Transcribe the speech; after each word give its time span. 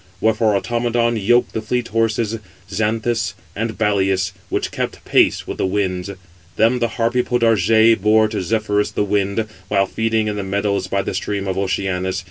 Wherefore 0.19 0.55
Automedon 0.59 1.15
yoked 1.17 1.53
the 1.53 1.61
fleet 1.61 1.89
horses, 1.89 2.39
Xanthus 2.71 3.35
and 3.55 3.77
Balius, 3.77 4.31
which 4.49 4.71
kept 4.71 5.05
pace 5.05 5.45
with 5.45 5.59
the 5.59 5.65
winds. 5.67 6.09
Them 6.55 6.79
the 6.79 6.87
Harpy 6.97 7.21
Podargé 7.21 8.01
bore 8.01 8.27
to 8.29 8.41
Zephyrus, 8.41 8.89
the 8.89 9.03
wind, 9.03 9.45
while 9.67 9.85
feeding 9.85 10.27
in 10.27 10.37
the 10.37 10.43
meadows 10.43 10.87
by 10.87 11.03
the 11.03 11.13
stream 11.13 11.47
of 11.47 11.55
Oceanus. 11.55 12.19